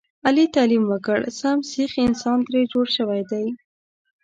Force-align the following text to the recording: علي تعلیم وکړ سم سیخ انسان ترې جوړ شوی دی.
علي 0.27 0.45
تعلیم 0.55 0.83
وکړ 0.91 1.19
سم 1.39 1.57
سیخ 1.71 1.91
انسان 2.07 2.37
ترې 2.47 2.61
جوړ 2.71 2.85
شوی 2.97 3.21
دی. 3.31 3.45